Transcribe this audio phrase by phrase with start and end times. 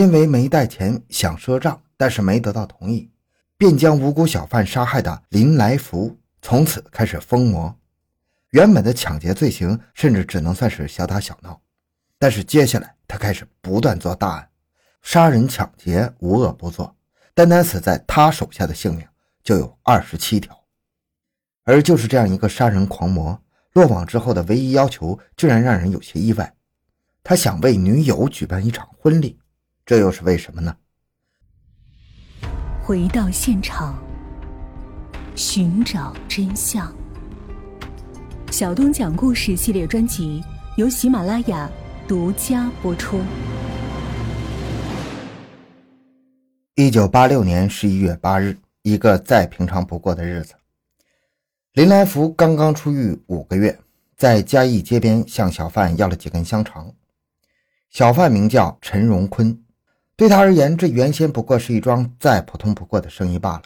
[0.00, 3.10] 因为没带钱想赊账，但是没得到同意，
[3.58, 7.78] 便将无辜小贩杀害的林来福从此开始疯魔。
[8.52, 11.60] 原本的抢劫罪行甚至只能算是小打小闹，
[12.18, 14.48] 但是接下来他开始不断做大案，
[15.02, 16.96] 杀人抢劫无恶不作，
[17.34, 19.06] 单单死在他手下的性命
[19.42, 20.58] 就有二十七条。
[21.64, 23.38] 而就是这样一个杀人狂魔，
[23.74, 26.54] 落网之后的唯一要求，居然让人有些意外。
[27.22, 29.38] 他想为女友举办一场婚礼，
[29.90, 30.76] 这又是为什么呢？
[32.80, 34.00] 回到现场，
[35.34, 36.94] 寻找真相。
[38.52, 40.44] 小东讲故事系列专辑
[40.76, 41.68] 由喜马拉雅
[42.06, 43.20] 独家播出。
[46.76, 50.54] 一九八六年十一月八日，一个再平常不过的日子。
[51.72, 53.76] 林来福刚刚出狱五个月，
[54.16, 56.94] 在嘉义街边向小贩要了几根香肠。
[57.90, 59.60] 小贩名叫陈荣坤，
[60.20, 63.62] 对他而言，这原先不过是一桩再普通不过的生意罢了。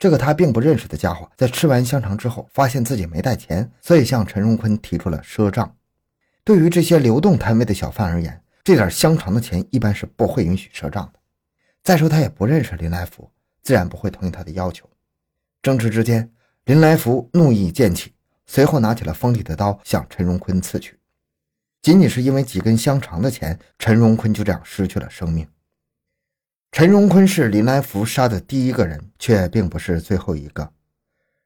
[0.00, 5.76] 这个他并不认识的家伙，在吃完香肠之后，发现自己没带钱，所以向陈荣坤提出了赊账。
[6.42, 11.20] 对于这些流动摊位的小贩而言，这点香肠的钱一般是不会允许赊账的。
[11.84, 13.30] 再说，他也不认识林来福，
[13.62, 14.90] 自然不会同意他的要求。
[15.62, 16.28] 争执之间。
[16.64, 18.12] 林来福怒意渐起，
[18.46, 20.98] 随后拿起了锋利的刀向陈荣坤刺去。
[21.80, 25.46] 仅仅是因为几根香肠的钱，陈荣坤就这样失去了生命。
[26.72, 30.72] 陈荣坤是林来福杀的第一个人，却并不是最后一个。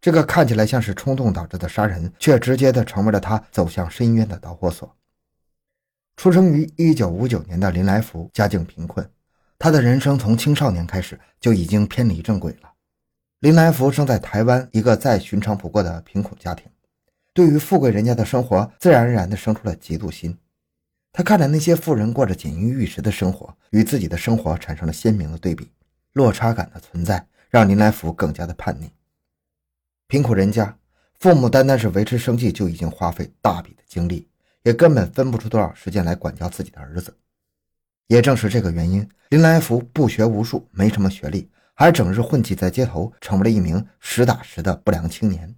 [0.00, 4.94] 这个看起来像是冲动导致的杀人，却直接的成为了他走向深渊的导火索。
[6.16, 9.10] 出生于一九五九年的林来福家境贫困，
[9.58, 12.70] 他的人生从青少年开始就已经偏离正轨了。
[13.40, 16.70] 林来福生在台湾一个再寻常不过的贫苦家庭，
[17.34, 20.38] 对于富贵人家的生活，自然而然的生出了嫉妒心。
[21.18, 25.68] 他看着那些富人过着锦衣玉食的生活，与自己的生活产生了鲜明的对比，
[26.12, 28.88] 落差感的存在让林来福更加的叛逆。
[30.06, 30.78] 贫苦人家，
[31.18, 34.28] 父母单单是维持生计就已经花费大笔的精力，
[34.62, 37.12] 也根本分不出多少时间来管教自己的儿子。
[38.06, 41.50] 也正是这个原因，林来福不学无术，没什么学历。
[41.74, 45.52] 还整日混迹在街头，成为了一名实打实的不良青年。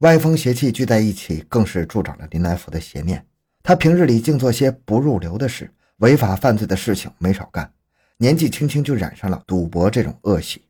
[0.00, 3.26] 歪风邪气聚在一起，更是助长了林来福的邪念。
[3.66, 7.72] 他平日里净做些不入流的事，违法犯罪的事情没少干。
[8.18, 10.66] 年纪轻轻就染上了赌博这种恶习。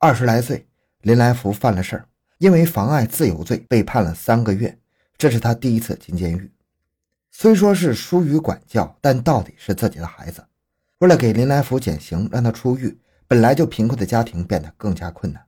[0.00, 0.66] 二十来岁，
[1.02, 2.08] 林来福犯了事儿，
[2.38, 4.76] 因为妨碍自由罪被判了三个月。
[5.16, 6.50] 这是他第一次进监狱。
[7.30, 10.44] 虽说是疏于管教，但到底是自己的孩子。
[10.98, 12.98] 为了给林来福减刑，让他出狱。
[13.28, 15.46] 本来就贫困的家庭变得更加困难，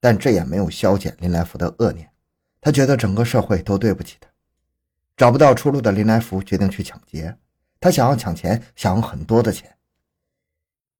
[0.00, 2.10] 但这也没有消减林来福的恶念。
[2.60, 4.28] 他觉得整个社会都对不起他。
[5.16, 7.36] 找不到出路的林来福决定去抢劫。
[7.80, 9.70] 他想要抢钱，想要很多的钱。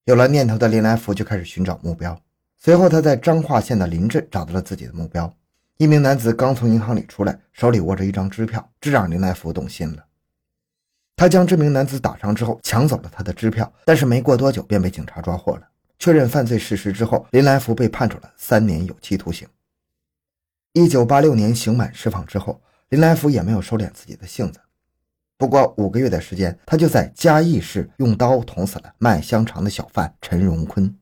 [0.05, 2.21] 有了念头的林来福就开始寻找目标。
[2.57, 5.35] 随后，他在彰化县的林镇找到了自己的目标。
[5.79, 10.05] 一名男子刚从银行里出来，手里握着一张支票，这让林来福动心了。
[11.17, 15.69] 他将这名男子打伤之后，抢走了他的支票，但是没过多久便被警察抓获了。
[15.99, 19.49] 确认犯罪事实之后，林来福被判处了三年有期徒刑。
[20.73, 24.61] 一九八六年刑满释放之后，林来福也没有收敛自己的性子。
[25.37, 30.97] 不过五个月的时间，他就在嘉义市用刀捅死了卖香肠的小贩陈荣坤。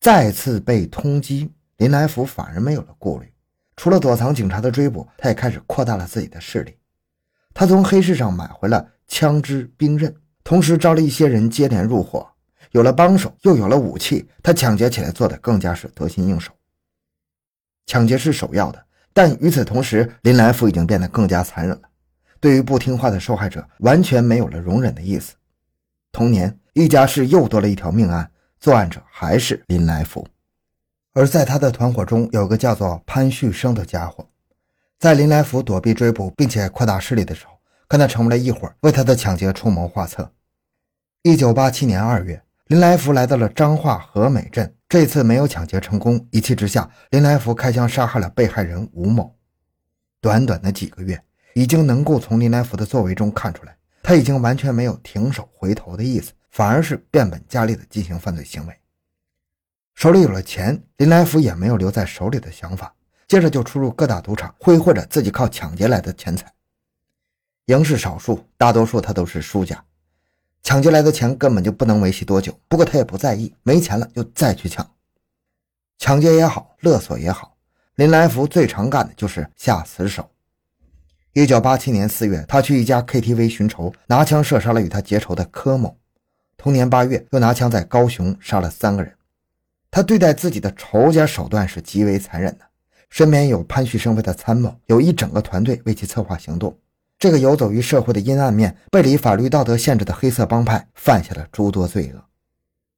[0.00, 3.32] 再次被通缉，林来福反而没有了顾虑，
[3.76, 6.76] 除了躲藏警察的追捕，他也开始扩大了自己的势力。
[7.52, 12.28] 他从黑市上买回了枪支、兵刃，同时招了一些人接连入伙。
[12.70, 16.52] 有了帮手，又有了武器，他抢劫起来做的更加是得心应手。
[17.84, 21.82] 抢劫是首要的，但与此同时，林来福已经变得更加残忍了。
[22.40, 25.34] 对于不听话的受害者，完全没有了容忍的意思。
[26.10, 30.26] 同年，一家市又多了一条命案，作案者还是林来福。
[31.12, 34.26] 而在他的团伙中，有个叫做潘旭生的家伙，
[34.98, 37.52] 在林来福躲避追捕并且扩大势力的时候，
[37.86, 40.30] 跟他成为了一伙，为他的抢劫出谋划策。
[41.22, 42.42] 一九八七年二月。
[42.68, 46.28] 林来福来到了彰化和美镇，这次没有抢劫成功。
[46.30, 49.34] 一气之下，林来福开枪杀害了被害人吴某。
[50.20, 51.18] 短短的几个月，
[51.54, 58.78] 已经能够从林来福的作为中看出来，他已经完全没有停手回头的意思，反而是变本加厉的进行犯罪行为。
[59.94, 62.94] 手里有了钱，林来福也没有留在手里的想法，
[63.26, 66.52] 接着就出入各大赌场，挥霍着自己靠抢劫来的钱财。
[67.64, 69.82] 赢是少数，大多数他都是输家。
[70.62, 74.88] 抢劫来的钱根本就不能维系多久，不过他也不在意，没钱了就再去抢。
[75.98, 77.56] 抢劫也好，勒索也好，
[77.96, 80.30] 林来福最常干的就是下死手。
[81.32, 85.96] 一九八七年四月，他去一家 KTV 寻仇，拿枪射杀了与他结仇的柯某。
[86.56, 89.12] 同年八月，又拿枪在高雄杀了三个人。
[89.90, 92.64] 他对待自己的仇家手段是极为残忍的，
[93.10, 96.78] 身边有潘旭生为他参谋，有一整个团队为其策划行动。
[97.22, 102.20] 这个游走于社会的阴暗面、背离法律道德限制的黑色帮派，犯下了诸多罪恶。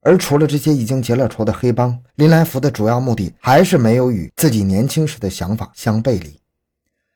[0.01, 6.41] 而除了这些已经结了仇的黑帮，林来福的主要目的还是没有与自己年轻时的想法相背离。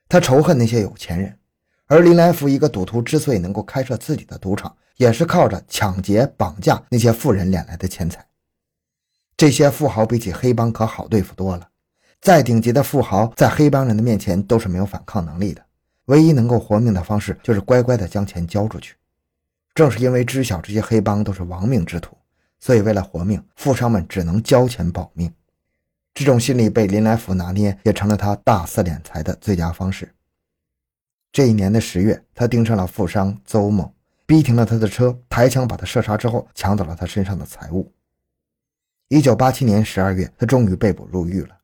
[0.07, 1.35] 他仇恨那些有钱人，
[1.87, 8.23] 而林来福一个赌徒之所以能够开设自己的赌场，也是靠着抢劫、绑架那些富人敛来的钱财。
[9.35, 11.69] 这些富豪比起黑帮可好对付多了，
[12.21, 15.63] 再顶级的富豪在黑帮人的面前都是没有反抗能力的。
[16.09, 18.95] 唯一能够活命的方式，就是乖乖的将钱交出去。
[19.75, 22.17] 正是因为知晓这些黑帮都是亡命之徒，
[22.59, 25.31] 所以为了活命，富商们只能交钱保命。
[26.15, 30.11] 这种心理被林来福拿捏，也成了他大肆敛财的最佳方式。
[31.31, 33.93] 这一年的十月，他盯上了富商邹某，
[34.25, 37.93] 逼停了他的车，抬枪把他射杀之后，抢走了他身上的财物。
[39.09, 41.55] 一九八七年十二月，他终于被捕入狱了，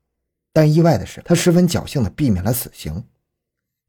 [0.54, 3.04] 但意外的是，他十分侥幸地避免了死刑。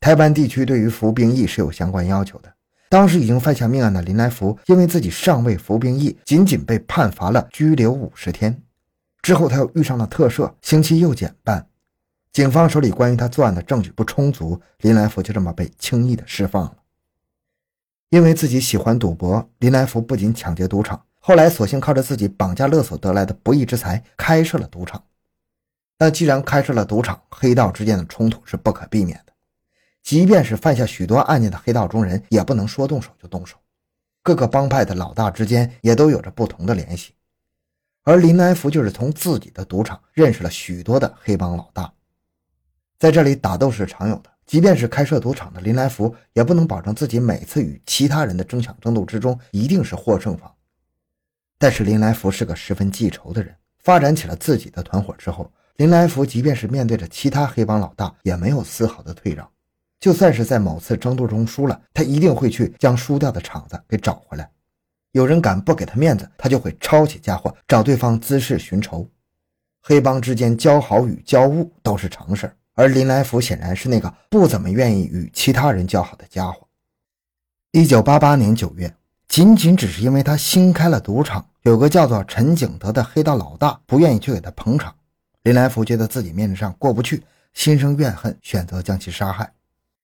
[0.00, 2.52] 台湾地区对于服兵役是有相关要求的。
[2.88, 8.62] 当时已经犯下命案的林来福，因为自己尚未服兵役，仅仅被判罚了拘留五十天。
[9.22, 11.66] 之后他又遇上了特赦，刑期又减半。
[12.32, 16.76] 警方手里关于他作案的证据不充足，林来福就这么被轻易的释放了。
[18.10, 25.02] 因为自己喜欢赌博，林来福不仅抢劫赌场，后来索性靠着自己绑架勒索得来的不义之财开设了赌场。
[25.98, 29.20] 但既然开设了赌场，黑道之间的冲突是不可避免。
[30.06, 33.56] 即便是犯下许多案件的黑道中人，也不能说动手就动手。
[34.23, 37.12] 各个帮派的老大之间也都有着不同的联系，
[38.05, 41.93] 而林来福就是从自己的赌场认识了许多的黑帮老大。
[43.00, 50.55] 在这里打斗是常有的，即便是开设赌场的林来福，也不能保证自己每次与其他人的争抢争斗之中一定是获胜方。
[51.58, 59.50] 但是林来福是个十分记仇的人，发展起了自己的团伙之后，林来福即便是面对着其他黑帮老大，也没有丝毫的退让。
[59.98, 64.48] 就算是在某次争斗中输了，他一定会去将输掉的场子给找回来。
[65.12, 69.08] 有人敢不给他面子，他就会抄起家伙找对方滋事寻仇。
[69.82, 76.66] 黑帮之间交好与交恶都是常事而林来福显然是那个不怎么愿意与其他人交好的家伙。
[77.72, 78.94] 一九八八年九月，
[79.28, 84.94] 仅仅只是因为他新开了赌场，有个叫做陈景德的黑道老大不愿意去给他捧场，
[85.44, 87.22] 林来福觉得自己面子上过不去，
[87.54, 89.50] 心生怨恨，选择将其杀害。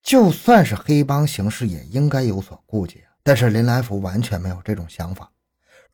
[0.03, 3.13] 就算是黑帮行事，也应该有所顾忌啊。
[3.23, 5.31] 但是林来福完全没有这种想法，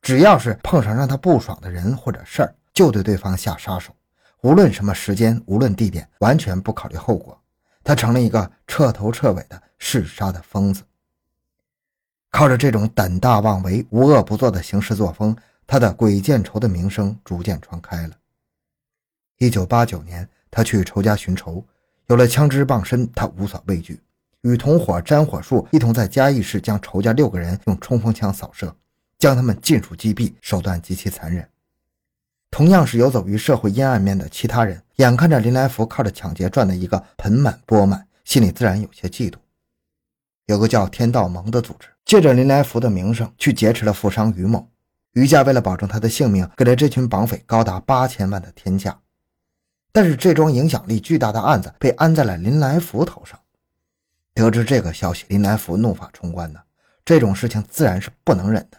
[0.01, 3.93] 只要是碰上让他不爽的人或者事儿，就对对方下杀手，
[4.41, 7.39] 无论什么时间，无论地点，完全不考虑后果。
[7.83, 10.81] 他成了一个彻头彻尾的嗜杀的疯子。
[12.31, 15.35] 靠着这种胆大妄为、无恶不作的行事作风，
[15.65, 18.15] 他的鬼见愁的名声逐渐传开了。
[19.37, 21.63] 一九八九年，他去仇家寻仇。
[22.09, 24.01] 有了枪支傍身，他无所畏惧，
[24.41, 28.75] 与同伙詹火树一同在嘉义市将仇家六个人用冲锋枪扫射，
[29.19, 31.47] 将他们尽数击毙，手段极其残忍。
[32.49, 39.35] 同样是游走于社会阴暗面的其他人，眼看着林来福靠着抢劫赚的一个盆满钵满，心里自然有些嫉妒。
[40.47, 44.67] 有个叫天道盟的组织，借着林来福的名声去劫持了富商于某。
[45.13, 48.99] 于家为了保证他的性命，给了这群绑匪高达八千万的天价。
[49.91, 53.39] 但是这桩影响力巨大的案子被安在了林来福头上。
[54.33, 56.59] 得知这个消息，林来福怒发冲冠呢。
[57.03, 58.77] 这种事情自然是不能忍的。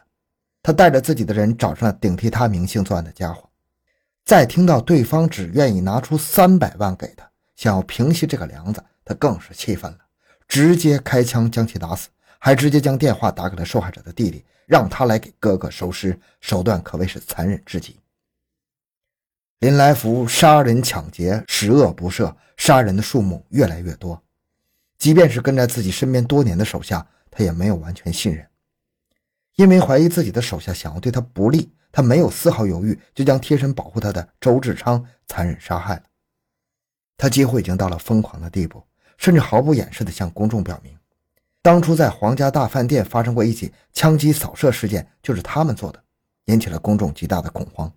[0.63, 3.49] 他带着自己的人找上了顶替他名姓作案的家伙。
[4.25, 9.99] 再听到对方只愿意拿出三百万给他，想要平息这个梁子，他更是气愤了，
[10.47, 17.99] 直接开枪将其打死，还直接将电话打给了受害者的弟弟，让他来给哥哥收尸，手段可谓是残忍至极。
[19.61, 24.23] 林来福杀人抢劫，十恶不赦，杀人的数目越来越多。
[24.97, 28.49] 即便是跟在自己身边多年的手下，他也没有完全信任。
[29.57, 36.03] 因为怀疑自己的手下想要对他不利，他没有丝毫犹豫，就将贴身保护他的周志昌残忍杀害了。
[37.19, 38.83] 他几乎已经到了疯狂的地步，
[39.19, 40.97] 甚至毫不掩饰地向公众表明，
[41.61, 46.03] 当初在皇家大饭店发生过一起枪击扫射事件，就是他们做的，
[46.47, 47.93] 引起了公众极大的恐慌。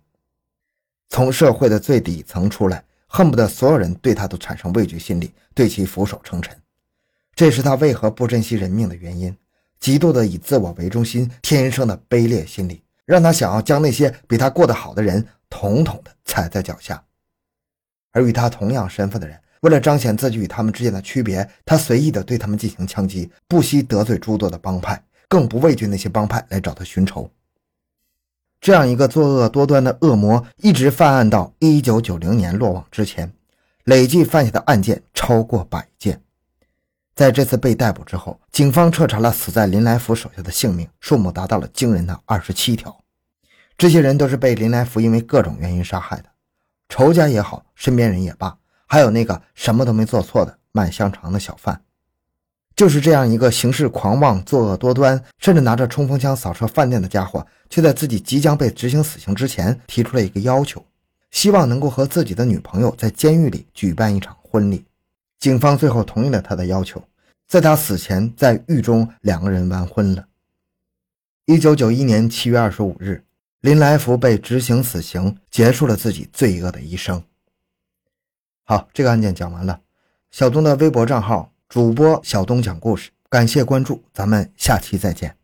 [1.08, 6.56] 从社会的最底层出来，恨不得所有人对他都产生畏惧心理，对其俯首称臣。
[7.34, 9.36] 这是他为何不珍惜人命的原因。
[9.80, 17.04] 极度的以自我为中心，天生的卑劣心理，让他想要将那些比他过得好的人统统的踩在脚下。
[18.12, 27.30] 而与他同样身份的人，为了彰显自己与他们之间的区别，他随意的对他们进行枪击，不惜得罪诸多的帮派，更不畏惧那些帮派来找他寻仇。
[28.64, 33.30] 这样一个作恶多端的恶魔，一直犯案到一九九零年落网之前，
[33.84, 36.22] 累计犯下的案件超过百件。
[37.14, 42.98] 在这次被逮捕之后，警方彻查了死在林来福手下的性命，数目达到了惊人的二十七条。
[43.76, 46.30] 这些人都是被林来福因为各种原因杀害的，
[46.88, 48.56] 仇家也好，身边人也罢，
[48.86, 51.82] 还有那个什么都没做错的卖香肠的小贩，
[52.76, 60.84] 就是这样一个行事狂妄、作恶多端，甚至拿着冲锋枪扫射饭店的家伙，却在自己即将被执行死刑之前，提出了一个要求，
[61.30, 64.84] 希望能够和自己的女朋友在监狱里举办一场婚礼。
[65.38, 67.02] 警方最后同意了他的要求，
[67.46, 70.26] 在他死前，在狱中两个人完婚了。
[71.46, 73.22] 一九九一年七月二十五日，
[73.60, 77.22] 林来福被执行死刑，结束了自己罪恶的一生。
[78.64, 79.80] 好，这个案件讲完了。
[80.30, 85.34] 小东的微博账号主播小东讲故事，感谢关注，咱们下期再见。